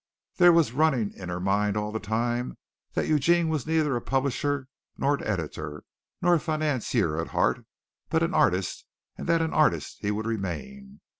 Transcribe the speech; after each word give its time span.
There 0.37 0.51
was 0.51 0.71
running 0.71 1.13
in 1.13 1.29
her 1.29 1.39
mind 1.39 1.77
all 1.77 1.91
the 1.91 1.99
time 1.99 2.57
that 2.93 3.07
Eugene 3.07 3.49
was 3.49 3.67
neither 3.67 3.95
a 3.95 4.01
publisher, 4.01 4.67
nor 4.97 5.13
an 5.13 5.23
editor, 5.23 5.83
nor 6.23 6.33
a 6.33 6.39
financier 6.39 7.19
at 7.21 7.27
heart, 7.27 7.63
but 8.09 8.23
an 8.23 8.33
artist 8.33 8.83
and 9.15 9.27
that 9.29 9.43
an 9.43 9.53
artist 9.53 9.99
he 10.01 10.09
would 10.09 10.25
remain. 10.25 11.01